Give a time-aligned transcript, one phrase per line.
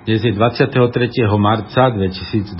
[0.00, 0.80] Dnes je 23.
[1.36, 2.56] marca 2023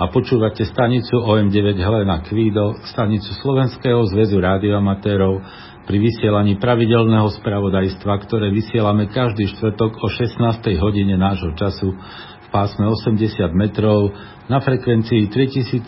[0.00, 5.44] a počúvate stanicu OM9 Helena Kvído, stanicu Slovenského zväzu rádioamatérov
[5.84, 10.72] pri vysielaní pravidelného spravodajstva, ktoré vysielame každý štvrtok o 16.
[10.80, 14.16] hodine nášho času v pásme 80 metrov
[14.48, 15.84] na frekvencii 3768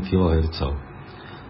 [0.00, 0.93] kHz.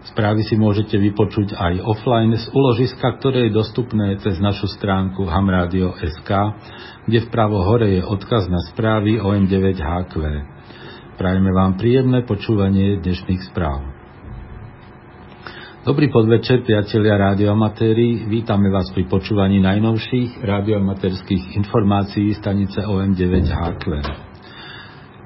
[0.05, 6.29] Správy si môžete vypočuť aj offline z uložiska, ktoré je dostupné cez našu stránku hamradio.sk,
[7.09, 10.13] kde vpravo hore je odkaz na správy OM9HQ.
[11.17, 13.81] Prajeme vám príjemné počúvanie dnešných správ.
[15.85, 18.29] Dobrý podvečer, priatelia rádioamatéri.
[18.29, 23.85] Vítame vás pri počúvaní najnovších rádioamatérských informácií stanice OM9HQ.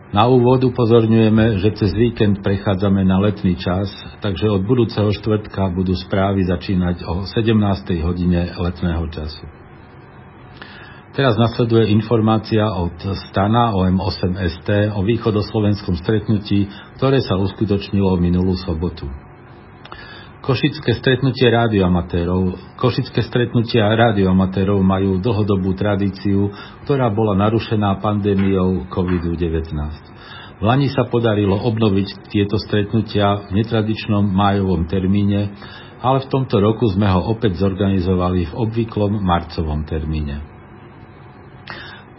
[0.09, 3.93] Na úvod upozorňujeme, že cez víkend prechádzame na letný čas,
[4.25, 7.53] takže od budúceho štvrtka budú správy začínať o 17.
[8.01, 9.45] hodine letného času.
[11.13, 12.97] Teraz nasleduje informácia od
[13.29, 16.65] Stana OM8ST o východoslovenskom stretnutí,
[16.97, 19.05] ktoré sa uskutočnilo minulú sobotu.
[20.49, 22.73] Košické stretnutie rádioamatérov.
[22.73, 26.49] Košické stretnutia rádioamatérov majú dlhodobú tradíciu,
[26.89, 29.69] ktorá bola narušená pandémiou COVID-19.
[30.57, 35.53] V Lani sa podarilo obnoviť tieto stretnutia v netradičnom májovom termíne,
[36.01, 40.58] ale v tomto roku sme ho opäť zorganizovali v obvyklom marcovom termíne.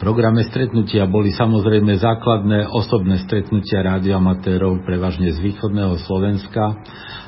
[0.01, 6.73] Programe stretnutia boli samozrejme základné osobné stretnutia rádioamatérov prevažne z východného Slovenska,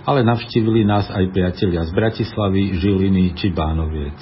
[0.09, 4.17] ale navštívili nás aj priatelia z Bratislavy, Žiliny či Bánoviec.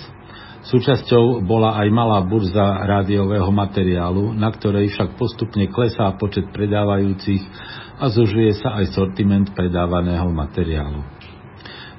[0.66, 7.46] Súčasťou bola aj malá burza rádiového materiálu, na ktorej však postupne klesá počet predávajúcich
[8.02, 11.06] a zužuje sa aj sortiment predávaného materiálu.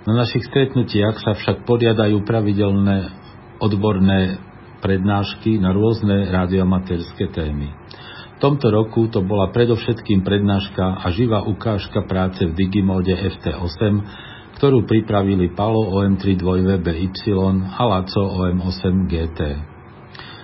[0.04, 3.08] Na našich stretnutiach sa však poriadajú pravidelné
[3.64, 4.51] odborné
[4.82, 7.70] prednášky na rôzne radiomaterské témy
[8.42, 13.82] tomto roku to bola predovšetkým prednáška a živá ukážka práce v Digimode FT8,
[14.58, 17.06] ktorú pripravili Palo OM3 2VBY
[17.70, 19.40] a Laco OM8 GT.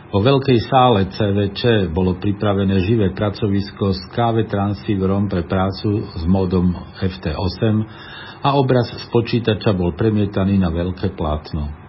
[0.07, 6.71] Vo veľkej sále CVČ bolo pripravené živé pracovisko s KV transceiverom pre prácu s módom
[7.03, 7.63] FT8
[8.45, 11.86] a obraz z počítača bol premietaný na veľké plátno.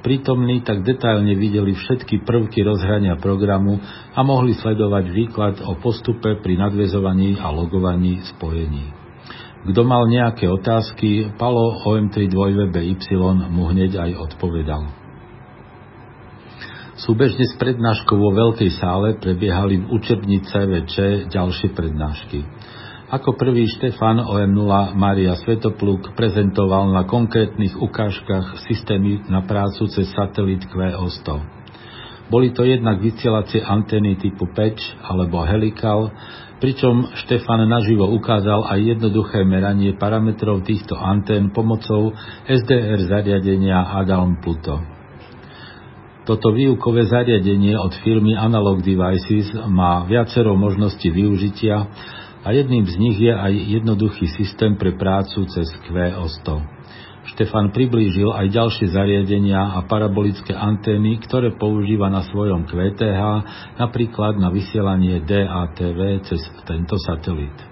[0.00, 3.76] Prítomní tak detailne videli všetky prvky rozhrania programu
[4.16, 8.96] a mohli sledovať výklad o postupe pri nadvezovaní a logovaní spojení.
[9.60, 12.96] Kto mal nejaké otázky, Palo OM3 2VBY
[13.52, 14.88] mu hneď aj odpovedal.
[17.00, 22.44] Súbežne s prednáškou vo veľkej sále prebiehali v učebni CVČ ďalšie prednášky.
[23.10, 30.62] Ako prvý Štefan OM0 Maria Svetopluk prezentoval na konkrétnych ukážkach systémy na prácu cez satelit
[30.70, 31.26] QO100.
[32.30, 36.14] Boli to jednak vysielacie antény typu patch alebo helical,
[36.62, 42.14] pričom Štefan naživo ukázal aj jednoduché meranie parametrov týchto antén pomocou
[42.46, 44.78] SDR zariadenia Adalm Pluto.
[46.30, 51.90] Toto výukové zariadenie od firmy Analog Devices má viacero možností využitia
[52.40, 56.48] a jedným z nich je aj jednoduchý systém pre prácu cez QO100.
[57.36, 63.22] Štefan priblížil aj ďalšie zariadenia a parabolické antény, ktoré používa na svojom QTH,
[63.76, 67.69] napríklad na vysielanie DATV cez tento satelit.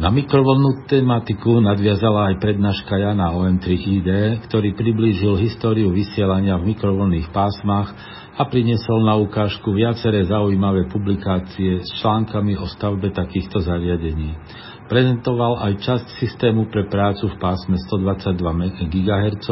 [0.00, 7.92] Na mikrovlnú tematiku nadviazala aj prednáška Jana OM3ID, ktorý priblížil históriu vysielania v mikrovlnných pásmach
[8.32, 14.40] a priniesol na ukážku viaceré zaujímavé publikácie s článkami o stavbe takýchto zariadení.
[14.88, 19.48] Prezentoval aj časť systému pre prácu v pásme 122 GHz,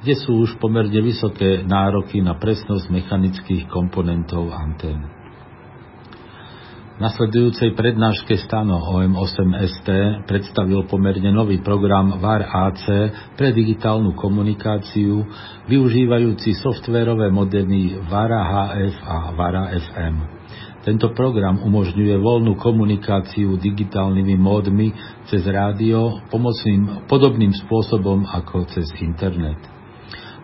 [0.00, 5.23] kde sú už pomerne vysoké nároky na presnosť mechanických komponentov antén
[7.02, 9.88] nasledujúcej prednáške Stano OM8ST
[10.30, 12.84] predstavil pomerne nový program VAR AC
[13.34, 15.26] pre digitálnu komunikáciu,
[15.66, 20.14] využívajúci softverové modely VARA HF a VARA FM.
[20.84, 24.92] Tento program umožňuje voľnú komunikáciu digitálnymi módmi
[25.32, 29.56] cez rádio pomocným, podobným spôsobom ako cez internet.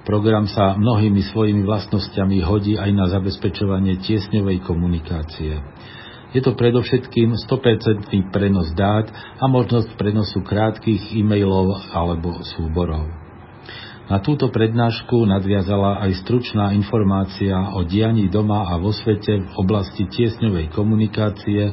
[0.00, 5.60] Program sa mnohými svojimi vlastnosťami hodí aj na zabezpečovanie tiesňovej komunikácie.
[6.30, 13.10] Je to predovšetkým 100% prenos dát a možnosť prenosu krátkých e-mailov alebo súborov.
[14.10, 20.06] Na túto prednášku nadviazala aj stručná informácia o dianí doma a vo svete v oblasti
[20.10, 21.70] tiesňovej komunikácie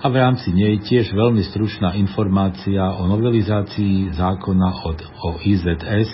[0.00, 6.08] a v rámci nej tiež veľmi stručná informácia o novelizácii zákona od, o IZS,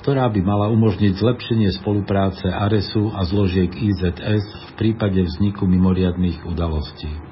[0.00, 7.30] ktorá by mala umožniť zlepšenie spolupráce ARESu a zložiek IZS v prípade vzniku mimoriadných udalostí.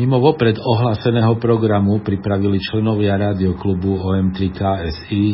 [0.00, 5.24] Mimo vopred ohláseného programu pripravili členovia rádioklubu OM3 KSI,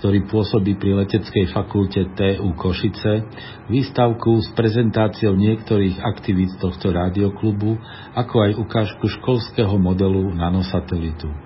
[0.00, 3.22] ktorý pôsobí pri leteckej fakulte TU Košice,
[3.70, 7.78] výstavku s prezentáciou niektorých aktivít tohto rádioklubu,
[8.18, 11.45] ako aj ukážku školského modelu nanosatelitu.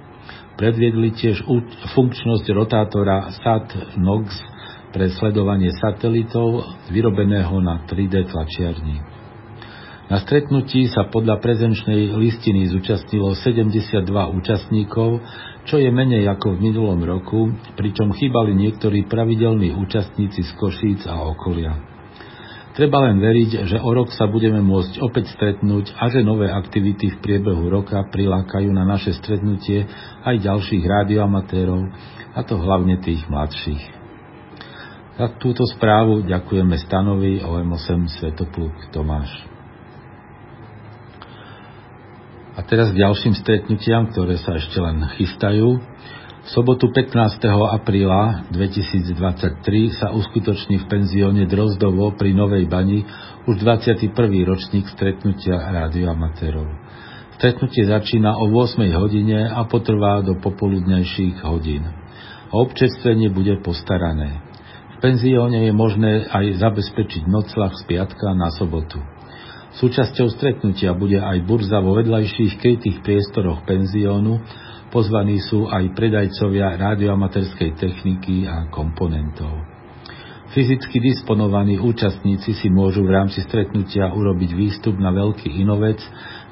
[0.60, 1.48] Predviedli tiež
[1.96, 4.28] funkčnosť rotátora SAT-NOX
[4.92, 9.00] pre sledovanie satelitov vyrobeného na 3D tlačiarni.
[10.12, 15.24] Na stretnutí sa podľa prezenčnej listiny zúčastnilo 72 účastníkov,
[15.64, 21.24] čo je menej ako v minulom roku, pričom chýbali niektorí pravidelní účastníci z Košíc a
[21.24, 21.72] okolia.
[22.80, 27.12] Treba len veriť, že o rok sa budeme môcť opäť stretnúť a že nové aktivity
[27.12, 29.84] v priebehu roka prilákajú na naše stretnutie
[30.24, 31.92] aj ďalších rádioamatérov,
[32.32, 33.84] a to hlavne tých mladších.
[35.20, 39.28] Za túto správu ďakujeme stanovi OM8 Svetopluk Tomáš.
[42.56, 45.84] A teraz k ďalším stretnutiam, ktoré sa ešte len chystajú.
[46.40, 47.36] V sobotu 15.
[47.52, 49.60] apríla 2023
[49.92, 53.04] sa uskutoční v penzióne Drozdovo pri Novej Bani
[53.44, 54.08] už 21.
[54.48, 56.64] ročník stretnutia rádioamatérov.
[57.36, 61.84] Stretnutie začína o 8 hodine a potrvá do popoludnejších hodín.
[62.56, 64.40] O občerstvenie bude postarané.
[64.96, 68.96] V penzióne je možné aj zabezpečiť noclach z piatka na sobotu.
[69.76, 74.40] Súčasťou stretnutia bude aj burza vo vedľajších krytých priestoroch penziónu,
[74.90, 79.80] pozvaní sú aj predajcovia radioamaterskej techniky a komponentov.
[80.50, 86.02] Fyzicky disponovaní účastníci si môžu v rámci stretnutia urobiť výstup na veľký inovec,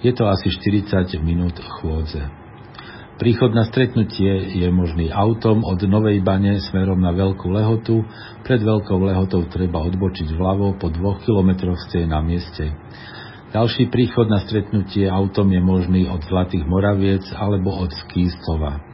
[0.07, 2.23] je to asi 40 minút chôdze.
[3.19, 8.07] Príchod na stretnutie je možný autom od Novej Bane smerom na Veľkú Lehotu.
[8.47, 12.71] Pred Veľkou Lehotou treba odbočiť vľavo, po dvoch kilometroch ste na mieste.
[13.49, 18.85] Ďalší príchod na stretnutie autom je možný od Zlatých Moraviec alebo od Skýstova.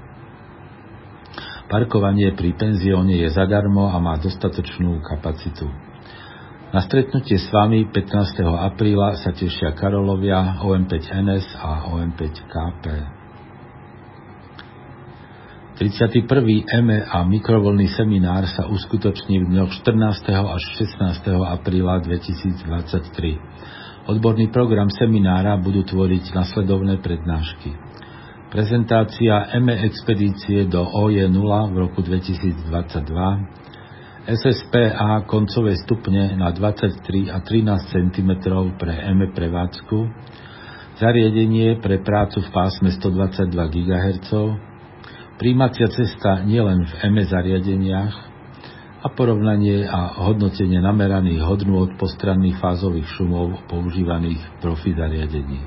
[1.67, 5.67] Parkovanie pri penzióne je zadarmo a má dostatočnú kapacitu.
[6.71, 8.47] Na stretnutie s vami 15.
[8.47, 12.85] apríla sa tešia Karolovia, OM5NS a OM5KP.
[15.75, 16.31] 31.
[16.71, 20.31] EME a mikrovolný seminár sa uskutoční v dňoch 14.
[20.31, 21.43] až 16.
[21.43, 23.83] apríla 2023.
[24.05, 27.73] Odborný program seminára budú tvoriť nasledovné prednášky.
[28.53, 32.69] Prezentácia ME expedície do OJ0 v roku 2022,
[34.29, 38.31] SSPA koncové stupne na 23 a 13 cm
[38.77, 39.99] pre ME prevádzku,
[41.01, 44.31] zariadenie pre prácu v pásme 122 GHz,
[45.41, 48.34] príjmacia cesta nielen v ME zariadeniach,
[49.05, 55.61] a porovnanie a hodnotenie nameraných hodnôt postranných fázových šumov používaných profi zariadení.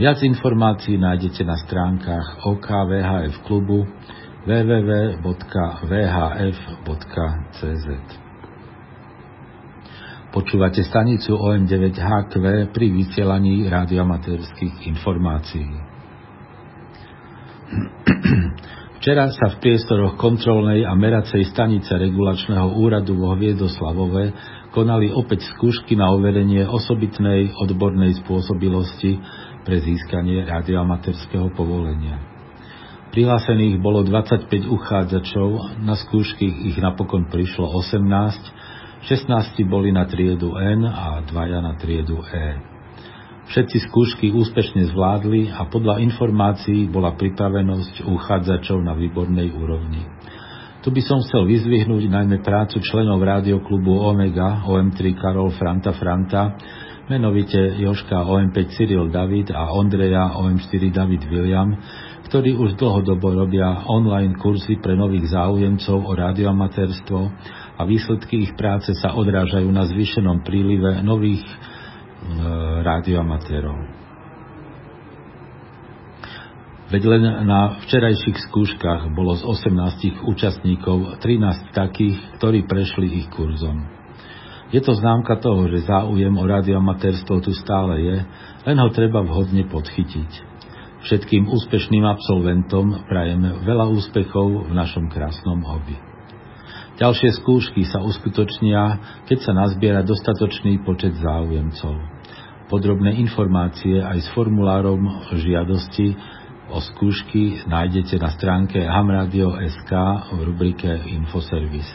[0.00, 3.84] Viac informácií nájdete na stránkach OKVHF klubu
[4.48, 5.16] www.vhf.cz
[10.32, 12.32] Počúvate stanicu OM9HQ
[12.72, 15.68] pri vysielaní radioamatérských informácií.
[19.02, 24.30] Včera sa v priestoroch kontrolnej a meracej stanice regulačného úradu vo Hviezdoslavove
[24.70, 29.18] konali opäť skúšky na overenie osobitnej odbornej spôsobilosti
[29.66, 32.22] pre získanie radioamatérskeho povolenia.
[33.10, 40.86] Prihlásených bolo 25 uchádzačov, na skúšky ich napokon prišlo 18, 16 boli na triedu N
[40.86, 42.71] a dvaja na triedu E.
[43.42, 50.06] Všetci skúšky úspešne zvládli a podľa informácií bola pripravenosť uchádzačov na výbornej úrovni.
[50.82, 56.58] Tu by som chcel vyzvihnúť najmä prácu členov rádioklubu Omega OM3 Karol Franta Franta,
[57.06, 61.70] menovite Joška OM5 Cyril David a Ondreja OM4 David William,
[62.30, 67.18] ktorí už dlhodobo robia online kurzy pre nových záujemcov o radioamatérstvo
[67.78, 71.42] a výsledky ich práce sa odrážajú na zvýšenom prílive nových
[72.82, 74.02] rádioamatérov.
[76.92, 83.88] Veď len na včerajších skúškach bolo z 18 účastníkov 13 takých, ktorí prešli ich kurzom.
[84.72, 88.16] Je to známka toho, že záujem o radioamatérstvo tu stále je,
[88.68, 90.52] len ho treba vhodne podchytiť.
[91.08, 95.96] Všetkým úspešným absolventom prajeme veľa úspechov v našom krásnom hobby.
[97.00, 102.11] Ďalšie skúšky sa uskutočnia, keď sa nazbiera dostatočný počet záujemcov.
[102.72, 106.16] Podrobné informácie aj s formulárom žiadosti
[106.72, 109.92] o skúšky nájdete na stránke hamradio.sk
[110.32, 111.92] v rubrike Infoservice.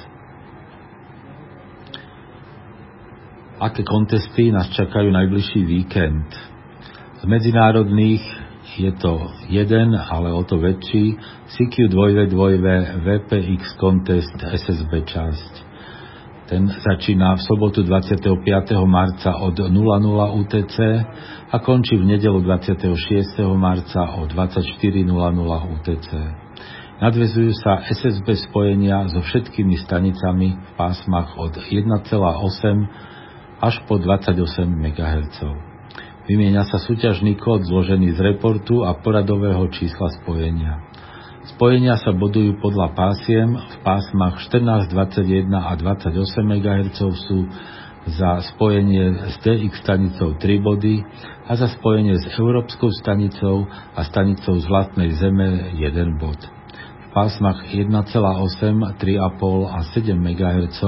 [3.57, 6.29] Aké kontesty nás čakajú najbližší víkend?
[7.17, 8.21] Z medzinárodných
[8.77, 11.17] je to jeden, ale o to väčší
[11.57, 12.37] CQ2V2
[13.01, 15.66] VPX Contest SSB časť.
[16.47, 18.23] Ten začína v sobotu 25.
[18.87, 19.67] marca od 00
[20.31, 20.75] UTC
[21.51, 22.87] a končí v nedelu 26.
[23.59, 25.11] marca o 24.00
[25.75, 26.09] UTC.
[27.03, 32.15] Nadvezujú sa SSB spojenia so všetkými stanicami v pásmach od 1,8
[33.59, 34.39] až po 28
[34.71, 35.37] MHz.
[36.31, 40.86] Vymieňa sa súťažný kód zložený z reportu a poradového čísla spojenia.
[41.55, 47.47] Spojenia sa bodujú podľa pásiem, v pásmach 14, 21 a 28 MHz sú
[48.19, 51.07] za spojenie s DX stanicou 3 body
[51.47, 53.63] a za spojenie s Európskou stanicou
[53.95, 56.35] a stanicou z vlastnej Zeme 1 bod.
[56.35, 57.95] V pásmach 1,8,
[58.99, 60.81] 3,5 a 7 MHz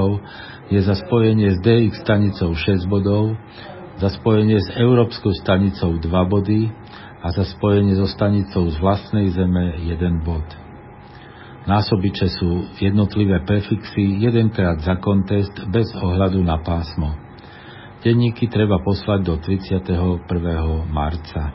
[0.75, 3.39] je za spojenie s DX stanicou 6 bodov,
[3.99, 6.71] za spojenie s Európskou stanicou 2 body
[7.19, 10.47] a za spojenie so stanicou z vlastnej zeme jeden bod.
[11.67, 17.13] Násobiče sú jednotlivé prefixy jedenkrát za kontest bez ohľadu na pásmo.
[17.99, 20.23] Denníky treba poslať do 31.
[20.87, 21.51] marca.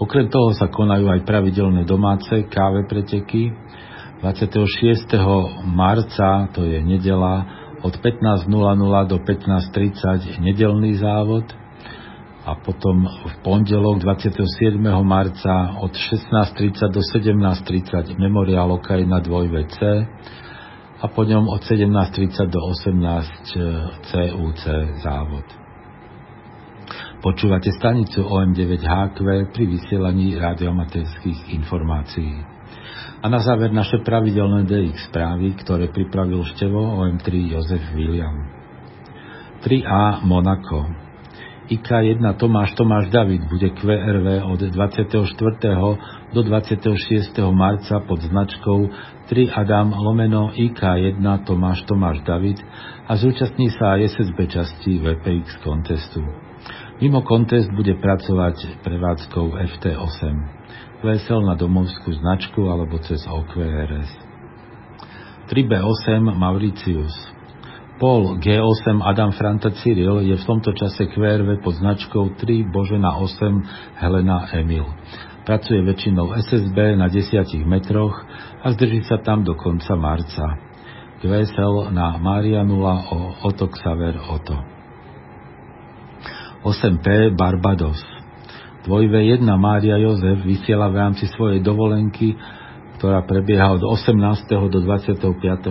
[0.00, 3.52] Okrem toho sa konajú aj pravidelné domáce káve preteky.
[4.24, 5.12] 26.
[5.68, 8.46] marca, to je nedela, od 15.00
[9.08, 11.48] do 15.30 nedelný závod–
[12.40, 14.80] a potom v pondelok 27.
[15.04, 18.72] marca od 16.30 do 17.30 memoriál
[19.04, 19.78] na 2VC
[21.00, 24.62] a po ňom od 17.30 do 18 CUC
[25.04, 25.46] závod.
[27.20, 29.18] Počúvate stanicu OM9HQ
[29.52, 32.59] pri vysielaní radiomaterských informácií.
[33.20, 38.48] A na záver naše pravidelné DX správy, ktoré pripravil števo OM3 Jozef William.
[39.60, 40.88] 3A Monako
[41.70, 45.22] IK1 Tomáš Tomáš David bude QRV od 24.
[46.34, 47.36] do 26.
[47.54, 48.90] marca pod značkou
[49.30, 52.58] 3 Adam lomeno IK1 Tomáš Tomáš David
[53.06, 56.26] a zúčastní sa aj SSB časti VPX kontestu.
[56.98, 60.59] Mimo kontest bude pracovať prevádzkou FT8.
[61.00, 64.10] VSL na domovskú značku alebo cez OQRS.
[65.50, 67.14] 3B8 Mauritius
[68.00, 74.00] Pol G8 Adam Franta Cyril je v tomto čase QRV pod značkou 3 Božena 8
[74.00, 74.88] Helena Emil.
[75.44, 78.24] Pracuje väčšinou SSB na 10 metroch
[78.64, 80.56] a zdrží sa tam do konca marca.
[81.20, 82.72] QSL na Maria 0
[83.12, 84.56] o Oto Xaver Oto.
[86.64, 88.19] 8P Barbados
[88.86, 92.36] 2V1 Mária Jozef vysiela v rámci svojej dovolenky
[93.00, 94.12] ktorá prebieha od 18.
[94.68, 95.24] do 25.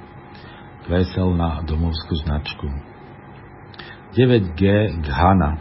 [0.84, 2.68] Vesel na domovskú značku.
[4.12, 4.62] 9G
[5.00, 5.56] Ghana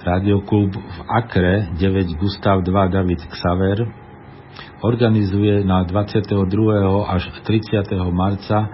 [0.00, 3.84] Radioklub v Akre 9 Gustav 2 David Xaver
[4.80, 6.32] organizuje na 22.
[7.12, 7.92] až 30.
[8.08, 8.72] marca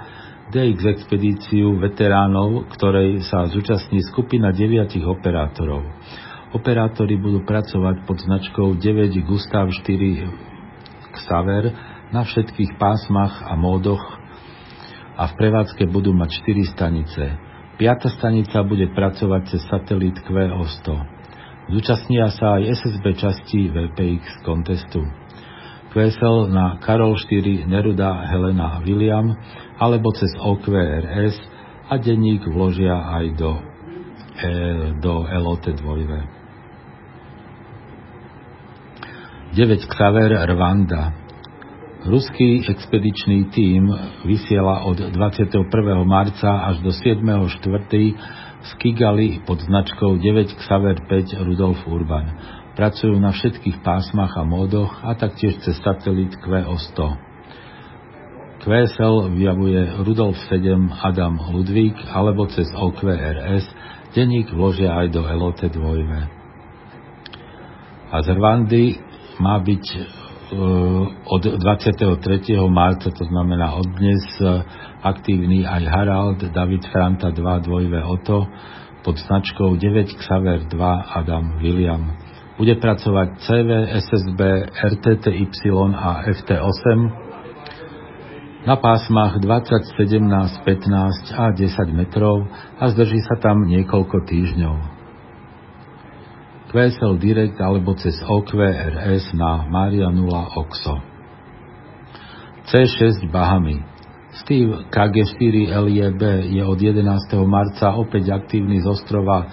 [0.55, 5.83] DX expedíciu veteránov, ktorej sa zúčastní skupina 9 operátorov.
[6.55, 11.65] Operátori budú pracovať pod značkou 9 Gustav 4 Xaver
[12.15, 14.24] na všetkých pásmach a módoch
[15.15, 17.23] a v prevádzke budú mať 4 stanice.
[17.75, 20.87] Piata stanica bude pracovať cez satelit QO100.
[21.75, 25.03] Zúčastnia sa aj SSB časti VPX kontestu.
[25.95, 29.31] QSL na Karol 4 Neruda Helena William
[29.79, 31.39] alebo cez OQRS
[31.87, 33.53] a denník vložia aj do,
[34.43, 34.51] e,
[34.99, 36.35] do LOT 2.
[39.55, 41.24] 9 Xaver Rwanda
[42.05, 43.89] Ruský expedičný tím
[44.29, 45.65] vysiela od 21.
[46.05, 47.65] marca až do 7.4
[48.61, 52.29] z Kigali pod značkou 9 Xaver 5 Rudolf Urban.
[52.77, 56.99] Pracujú na všetkých pásmach a módoch a taktiež cez satelit QO100.
[58.61, 63.65] QSL vyjavuje Rudolf 7 Adam Ludvík alebo cez OQRS,
[64.13, 65.73] denník vložia aj do LOT 2.
[68.13, 69.01] A z Rwandy
[69.41, 69.85] má byť
[71.25, 72.21] od 23.
[72.69, 74.21] marca, to znamená od dnes,
[75.03, 78.47] aktívny aj Harald, David Franta 2, dvojve Oto,
[79.05, 82.17] pod značkou 9 Xaver 2 Adam William.
[82.57, 86.89] Bude pracovať CV, SSB, RTTY a FT8
[88.65, 92.49] na pásmach 20, 17, 15 a 10 metrov
[92.81, 94.94] a zdrží sa tam niekoľko týždňov.
[96.75, 100.27] QSL Direct alebo cez OQRS na Maria 0
[100.59, 100.99] OXO.
[102.67, 103.95] C6 Bahamy
[104.43, 107.07] Steve KG4 LIEB je od 11.
[107.47, 109.47] marca opäť aktívny z ostrova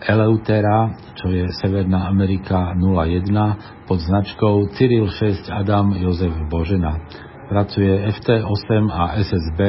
[0.00, 7.04] Eleutera, čo je Severná Amerika 01, pod značkou Cyril 6 Adam Jozef Božena.
[7.52, 9.60] Pracuje FT8 a SSB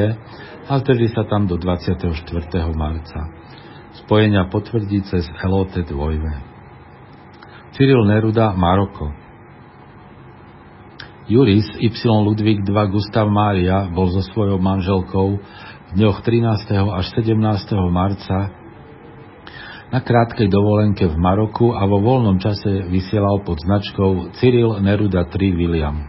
[0.72, 2.16] a zdrží sa tam do 24.
[2.72, 3.20] marca.
[4.08, 6.51] Spojenia potvrdí cez LOT 2.
[7.82, 9.10] Cyril Neruda Maroko
[11.26, 12.06] Juris Y.
[12.06, 15.42] Ludvík II Gustav Mária bol so svojou manželkou
[15.90, 16.78] v dňoch 13.
[16.78, 17.42] až 17.
[17.90, 18.54] marca
[19.90, 25.42] na krátkej dovolenke v Maroku a vo voľnom čase vysielal pod značkou Cyril Neruda 3
[25.58, 26.06] William.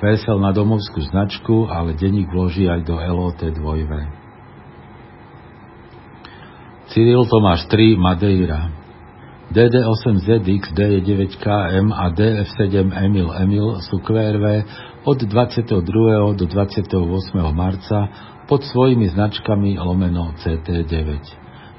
[0.00, 3.60] Kvésel na domovskú značku, ale denník vloží aj do LOT 2.
[6.96, 8.85] Cyril Tomáš 3 Madeira
[9.46, 14.66] DD8ZX, D9KM a DF7 Emil Emil sú QRV
[15.06, 16.34] od 22.
[16.34, 16.90] do 28.
[17.54, 18.10] marca
[18.50, 20.98] pod svojimi značkami lomeno CT9.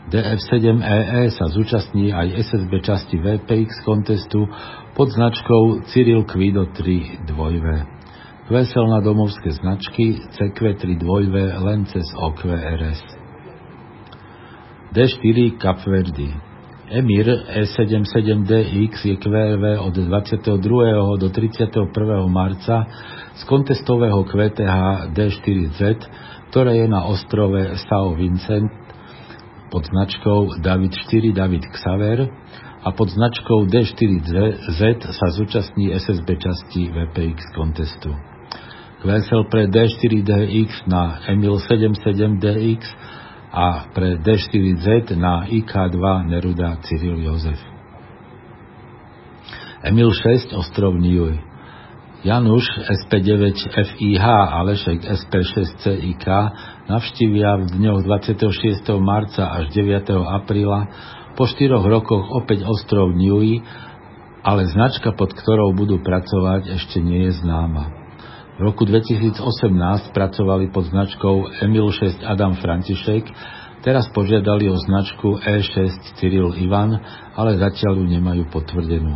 [0.07, 4.47] DF7EE e sa zúčastní aj SSB časti VPX kontestu
[4.95, 13.03] pod značkou Cyril Quido 3 2 Vesel na domovské značky CQ3 2 len cez OQRS.
[14.95, 16.46] D4 Capverdi
[16.87, 21.19] Emir E77DX je QRV od 22.
[21.19, 22.31] do 31.
[22.31, 22.87] marca
[23.35, 26.07] z kontestového QTH D4Z,
[26.47, 28.71] ktoré je na ostrove Sao Vincent
[29.67, 32.31] pod značkou David 4 David Xaver
[32.79, 38.15] a pod značkou D4Z sa zúčastní SSB časti VPX kontestu.
[39.03, 42.79] Kvesel pre D4DX na Emil 77DX
[43.57, 47.57] a pre D4Z na IK2 Neruda Cyril Jozef.
[49.81, 51.41] Emil 6 Ostrov Niuj
[52.21, 52.65] Januš
[53.05, 56.25] SP9 FIH a Lešek SP6 CIK
[56.89, 58.89] navštívia v dňoch 26.
[58.97, 60.05] marca až 9.
[60.17, 60.89] apríla
[61.37, 63.61] po štyroch rokoch opäť ostrov Niuj,
[64.41, 67.96] ale značka, pod ktorou budú pracovať, ešte nie je známa.
[68.57, 69.37] V roku 2018
[70.17, 73.29] pracovali pod značkou Emil 6 Adam František,
[73.85, 76.97] teraz požiadali o značku E6 Cyril Ivan,
[77.37, 79.13] ale zatiaľ ju nemajú potvrdenú.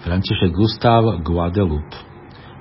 [0.00, 2.08] František Gustav Guadeloupe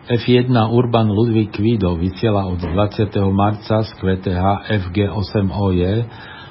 [0.07, 3.07] F1 Urban Ludvík Kvido vysiela od 20.
[3.31, 5.81] marca z QTH FG8OJ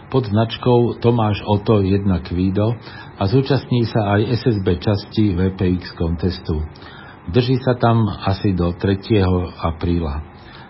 [0.09, 2.73] pod značkou Tomáš Oto 1 Kvido
[3.21, 6.65] a zúčastní sa aj SSB časti VPX kontestu.
[7.27, 9.03] Drží sa tam asi do 3.
[9.59, 10.23] apríla.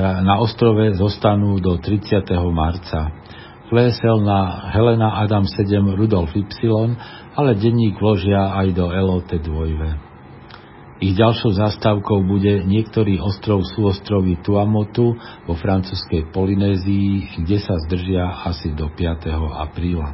[0.00, 2.24] Na ostrove zostanú do 30.
[2.48, 3.12] marca.
[3.68, 6.48] Klesel na Helena Adam 7 Rudolf Y,
[7.36, 11.04] ale denník vložia aj do LOT 2.
[11.04, 15.12] Ich ďalšou zastávkou bude niektorý ostrov súostrovy Tuamotu
[15.44, 19.28] vo francúzskej Polynézii, kde sa zdržia asi do 5.
[19.60, 20.08] apríla.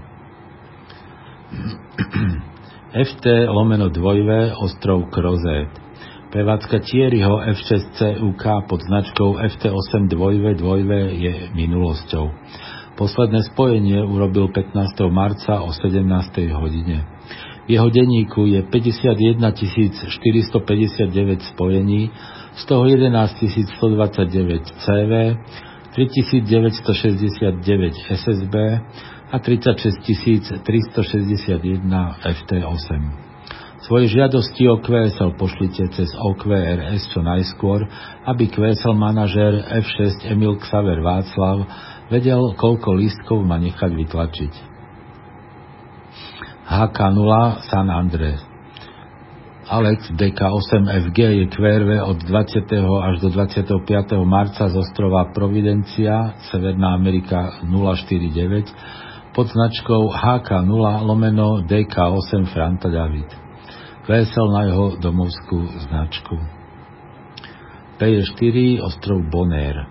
[3.14, 5.70] FT lomeno dvojve ostrov Krozet.
[6.28, 12.28] Prevádzka Thierryho F6C UK pod značkou FT8 2V 2V je minulosťou.
[13.00, 15.08] Posledné spojenie urobil 15.
[15.08, 16.04] marca o 17.
[16.52, 17.08] hodine.
[17.64, 19.52] V jeho denníku je 51
[20.08, 22.12] 459 spojení,
[22.60, 23.48] z toho 11
[23.80, 25.12] 129 CV,
[25.96, 28.54] 3969 SSB
[29.32, 33.27] a 36 361 FT8.
[33.88, 37.88] Svoje žiadosti o QSL pošlite cez OQRS čo najskôr,
[38.28, 41.64] aby QSL manažer F6 Emil Xaver Václav
[42.12, 44.52] vedel, koľko lístkov má nechať vytlačiť.
[46.68, 47.32] HK0
[47.72, 48.44] San Andres
[49.72, 52.68] Alex DK8FG je QRV od 20.
[53.08, 53.88] až do 25.
[54.28, 63.47] marca z ostrova Providencia, Severná Amerika 049 pod značkou HK0 lomeno DK8 Franta David
[64.08, 66.40] vesel na jeho domovskú značku.
[68.00, 69.84] P4 ostrov Bonaire.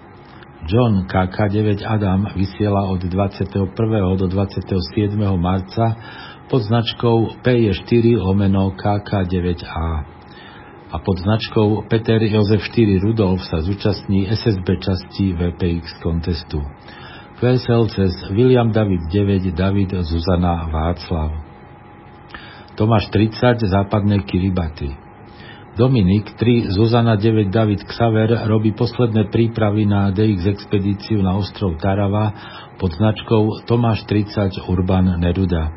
[0.66, 4.18] John KK9 Adam vysiela od 21.
[4.18, 5.22] do 27.
[5.38, 5.96] marca
[6.50, 10.18] pod značkou P4 lomeno KK9A
[10.88, 16.64] a pod značkou Peter Jozef 4 Rudolf sa zúčastní SSB časti VPX kontestu.
[17.38, 21.47] VSL cez William David 9 David Zuzana Václav.
[22.78, 24.94] Tomáš 30, západné Kiribati.
[25.74, 32.38] Dominik 3, Zuzana 9, David Xaver robí posledné prípravy na DX expedíciu na ostrov Tarava
[32.78, 35.74] pod značkou Tomáš 30 Urban Neruda.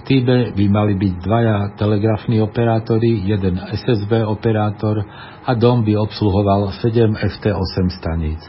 [0.08, 5.04] týbe by mali byť dvaja telegrafní operátori, jeden SSB operátor
[5.44, 8.40] a dom by obsluhoval 7 FT8 staníc.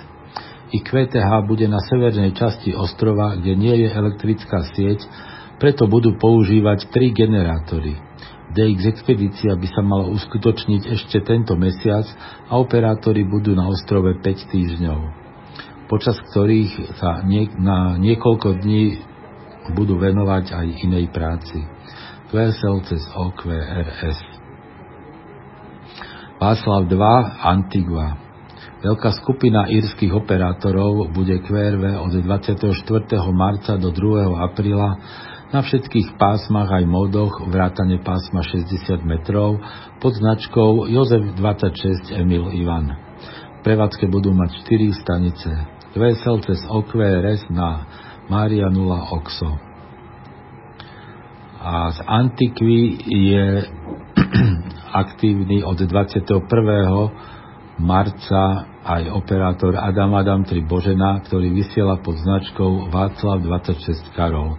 [0.71, 5.03] QTH bude na severnej časti ostrova, kde nie je elektrická sieť,
[5.59, 7.99] preto budú používať tri generátory.
[8.49, 12.09] DX expedícia by sa mala uskutočniť ešte tento mesiac
[12.49, 14.99] a operátori budú na ostrove 5 týždňov,
[15.85, 19.05] počas ktorých sa nie, na niekoľko dní
[19.77, 21.61] budú venovať aj inej práci.
[22.33, 24.17] QSL cez OQRS.
[26.41, 28.17] Václav 2, Antigua.
[28.79, 32.71] Veľká skupina írskych operátorov bude QRV od 24.
[33.35, 34.39] marca do 2.
[34.39, 34.89] apríla
[35.49, 39.57] na všetkých pásmach aj módoch vrátane pásma 60 metrov
[39.97, 42.93] pod značkou Jozef 26 Emil Ivan.
[43.59, 45.49] V prevádzke budú mať 4 stanice.
[45.97, 47.89] Vesel cez OQRS na
[48.29, 48.77] Maria 0
[49.09, 49.57] Oxo.
[51.59, 53.45] A z Antikvy je
[55.01, 56.45] aktívny od 21.
[57.81, 64.55] marca aj operátor Adam Adam 3 Božena, ktorý vysiela pod značkou Václav 26 Karol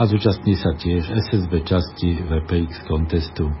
[0.00, 3.52] a zúčastní sa tiež SSB časti VPX kontestu.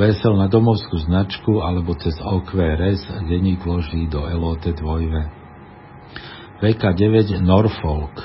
[0.00, 6.64] Vesel na domovskú značku alebo cez OQRS denník vloží do LOT 2.
[6.64, 8.16] VK9 Norfolk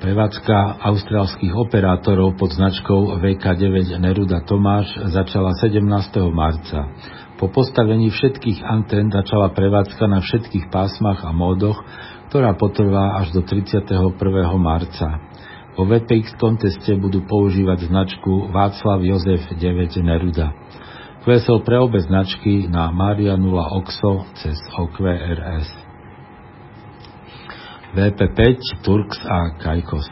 [0.00, 5.84] Prevádzka austrálskych operátorov pod značkou VK9 Neruda Tomáš začala 17.
[6.32, 6.88] marca.
[7.36, 11.84] Po postavení všetkých antén začala prevádzka na všetkých pásmach a módoch,
[12.32, 14.00] ktorá potrvá až do 31.
[14.56, 15.20] marca.
[15.78, 20.50] Vo VPX konteste budú používať značku Václav Jozef 9 Neruda.
[21.22, 25.68] Kvesel pre obe značky na Maria 0 Oxo cez OQRS.
[27.94, 28.40] VP5,
[28.82, 30.06] Turks a Kajkos.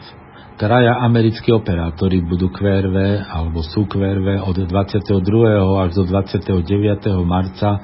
[0.59, 5.23] Traja americkí operátori budú QRV alebo sú QRV od 22.
[5.79, 7.15] až do 29.
[7.23, 7.79] marca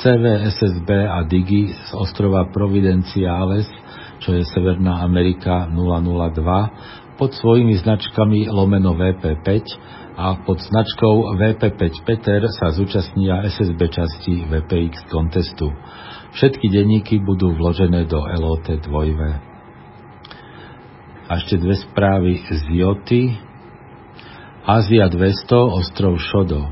[0.00, 3.68] CVSSB a Digi z ostrova Providenciales,
[4.24, 9.48] čo je Severná Amerika 002 pod svojimi značkami lomeno VP5
[10.14, 15.70] a pod značkou VP5 Peter sa zúčastnia SSB časti VPX kontestu.
[16.34, 18.90] Všetky denníky budú vložené do LOT 2
[21.30, 23.38] A ešte dve správy z Joty.
[24.64, 26.66] Ázia 200, ostrov Šodo.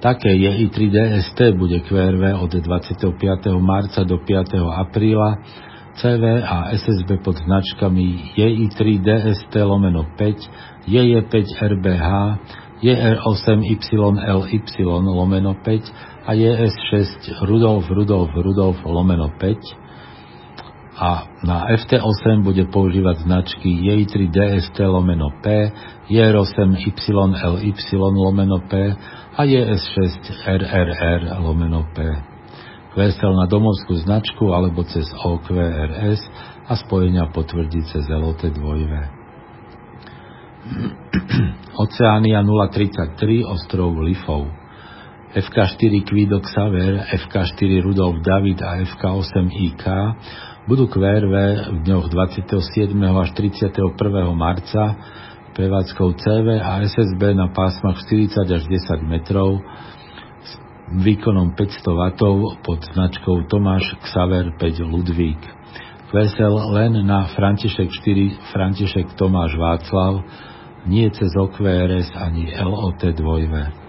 [0.00, 3.16] Také je i 3 DST bude QRV od 25.
[3.60, 4.56] marca do 5.
[4.60, 5.40] apríla
[5.96, 10.36] CV a SSB pod značkami JI3 DST lomeno 5,
[10.84, 12.08] JE5 RBH,
[12.84, 14.60] JR8YLY
[15.08, 15.80] lomeno 5
[16.26, 17.08] a JS6
[17.48, 19.56] Rudolf Rudolf Rudolf lomeno 5
[21.00, 25.72] a na FT8 bude používať značky JI3 DST lomeno P,
[26.12, 28.92] JR8YLY lomeno P
[29.36, 30.12] a JS6
[30.44, 32.35] RRR lomeno P
[32.96, 36.20] vesel na domovskú značku alebo cez OQRS
[36.66, 38.56] a spojenia potvrdí cez LOT 2.
[41.84, 44.48] Oceánia 033 ostrov Lifov.
[45.36, 49.84] FK4 Kvídok Saver, FK4 Rudolf David a FK8 IK
[50.64, 51.34] budú QRV
[51.76, 52.96] v dňoch 27.
[52.96, 53.76] až 31.
[54.32, 54.96] marca
[55.52, 59.60] prevádzkou CV a SSB na pásmach 40 až 10 metrov
[60.92, 65.42] výkonom 500 W pod značkou Tomáš Xaver 5 Ludvík.
[66.14, 70.22] Vesel len na František 4 František Tomáš Václav,
[70.86, 73.86] nie cez OQRS ani LOT 2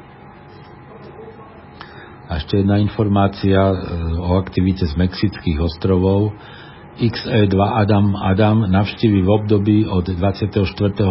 [2.28, 3.76] a ešte jedna informácia e,
[4.20, 6.36] o aktivite z Mexických ostrovov.
[7.00, 10.52] XE2 Adam Adam navštívi v období od 24.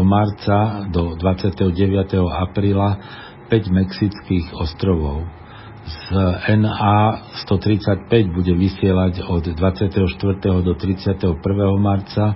[0.05, 1.73] marca do 29.
[2.21, 3.01] apríla
[3.49, 5.25] 5 mexických ostrovov.
[5.87, 6.03] Z
[6.59, 10.03] NA 135 bude vysielať od 24.
[10.67, 11.31] do 31.
[11.79, 12.35] marca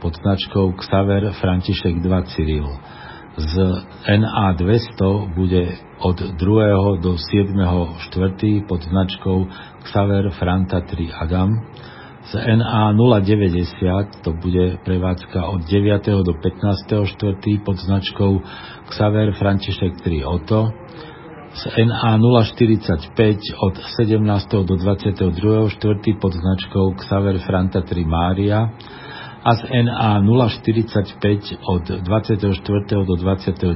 [0.00, 2.68] pod značkou Xaver František 2 Cyril.
[3.36, 3.52] Z
[4.08, 7.04] NA 200 bude od 2.
[7.04, 7.52] do 7.
[8.00, 8.64] 4.
[8.64, 9.44] pod značkou
[9.84, 11.52] Xaver Franta 3 Adam
[12.26, 16.26] z NA 090 to bude prevádzka od 9.
[16.26, 17.06] do 15.
[17.06, 17.62] 4.
[17.62, 18.42] pod značkou
[18.90, 20.74] Xaver František 3 Oto,
[21.56, 24.48] z NA 045 od 17.
[24.68, 25.68] do 22.
[25.72, 26.20] 4.
[26.20, 28.76] pod značkou Xaver Franta 3 Mária
[29.40, 33.08] a z NA 045 od 24.
[33.08, 33.72] do 29.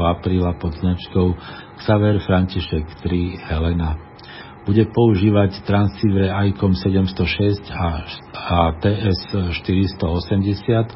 [0.00, 1.36] apríla pod značkou
[1.84, 4.10] Xaver František 3 Helena
[4.60, 8.06] bude používať transceiver ICOM 706 a,
[8.36, 9.34] a TS
[9.66, 10.94] 480,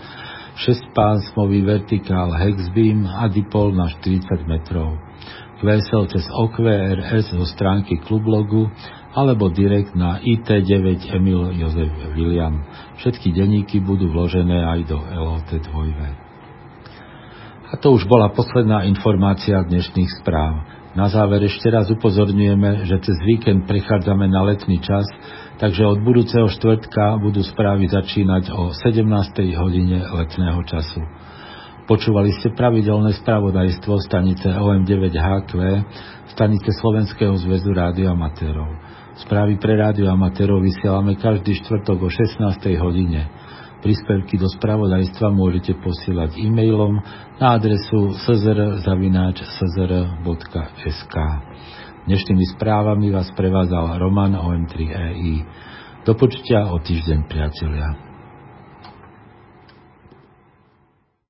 [0.55, 5.04] 6-pásmový vertikál Hexbeam a dipol na 40 metrov.
[5.63, 8.71] QSL cez OQRS zo stránky klublogu
[9.15, 12.67] alebo direkt na IT9 Emil Jozef William.
[12.99, 16.25] Všetky denníky budú vložené aj do LOT 2.
[17.71, 20.63] A to už bola posledná informácia dnešných správ.
[20.95, 25.03] Na záver ešte raz upozorňujeme, že cez víkend prechádzame na letný čas,
[25.59, 29.03] takže od budúceho štvrtka budú správy začínať o 17.
[29.59, 31.03] hodine letného času.
[31.85, 35.53] Počúvali ste pravidelné spravodajstvo stanice OM9HQ,
[36.33, 38.73] stanice Slovenského zväzu rádioamatérov.
[39.21, 42.41] Správy pre rádioamatérov vysielame každý štvrtok o 16.
[42.81, 43.29] hodine.
[43.85, 47.05] Príspevky do spravodajstva môžete posielať e-mailom
[47.37, 48.57] na adresu szr.sk.
[52.09, 55.45] Dnešnými správami vás prevádzal Roman OM3EI.
[56.09, 58.14] Do počutia o týždeň, priatelia.